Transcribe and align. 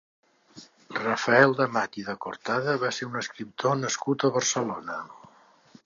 Rafael 0.99 1.53
d'Amat 1.59 1.99
i 2.03 2.05
de 2.07 2.15
Cortada 2.25 2.75
va 2.85 2.91
ser 3.01 3.09
un 3.11 3.21
escriptor 3.23 3.79
nascut 3.83 4.27
a 4.31 4.35
Barcelona. 4.41 4.99